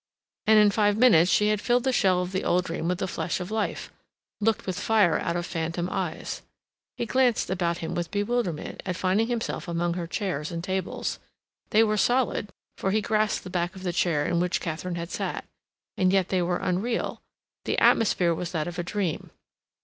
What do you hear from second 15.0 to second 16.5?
sat; and yet they